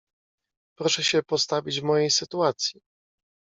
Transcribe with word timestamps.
"Proszę 0.77 1.03
się 1.03 1.23
postawić 1.23 1.81
w 1.81 1.83
mojej 1.83 2.09
sytuacji." 2.11 2.81